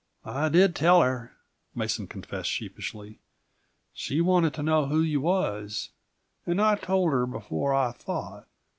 "I 0.25 0.49
did 0.49 0.75
tell 0.75 1.03
her," 1.03 1.33
Mason 1.75 2.07
confessed 2.07 2.49
sheepishly. 2.49 3.19
"She 3.93 4.19
wanted 4.19 4.55
to 4.55 4.63
know 4.63 4.87
who 4.87 5.01
you 5.01 5.21
was, 5.21 5.91
and 6.43 6.59
I 6.59 6.73
told 6.73 7.11
her 7.11 7.27
before 7.27 7.71
I 7.75 7.91
thought. 7.91 8.47